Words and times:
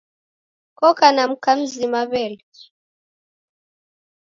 Koka 0.79 1.07
na 1.15 1.23
mka 1.31 1.51
mzima 1.61 1.99
wele? 2.11 2.43